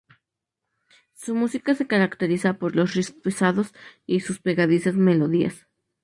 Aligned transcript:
Su 1.13 1.35
música 1.35 1.75
se 1.75 1.85
caracteriza 1.85 2.53
por 2.55 2.75
los 2.75 2.95
riffs 2.95 3.11
pesados 3.11 3.71
y 4.07 4.21
sus 4.21 4.39
pegadizas 4.39 4.95
melodías. 4.95 5.67